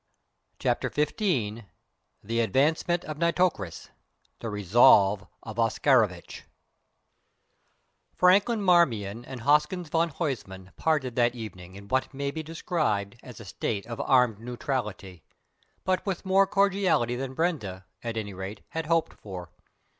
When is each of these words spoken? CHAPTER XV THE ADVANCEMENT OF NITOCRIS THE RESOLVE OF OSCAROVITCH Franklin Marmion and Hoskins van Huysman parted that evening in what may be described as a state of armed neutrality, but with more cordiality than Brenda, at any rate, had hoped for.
CHAPTER 0.57 0.89
XV 0.89 1.61
THE 2.23 2.39
ADVANCEMENT 2.39 3.05
OF 3.05 3.19
NITOCRIS 3.19 3.89
THE 4.39 4.49
RESOLVE 4.49 5.27
OF 5.43 5.59
OSCAROVITCH 5.59 6.41
Franklin 8.15 8.63
Marmion 8.63 9.23
and 9.23 9.41
Hoskins 9.41 9.89
van 9.89 10.09
Huysman 10.09 10.71
parted 10.75 11.15
that 11.17 11.35
evening 11.35 11.75
in 11.75 11.87
what 11.87 12.15
may 12.15 12.31
be 12.31 12.41
described 12.41 13.17
as 13.21 13.39
a 13.39 13.45
state 13.45 13.85
of 13.85 14.01
armed 14.01 14.39
neutrality, 14.39 15.21
but 15.83 16.03
with 16.03 16.25
more 16.25 16.47
cordiality 16.47 17.15
than 17.15 17.35
Brenda, 17.35 17.85
at 18.03 18.17
any 18.17 18.33
rate, 18.33 18.61
had 18.69 18.87
hoped 18.87 19.13
for. 19.21 19.51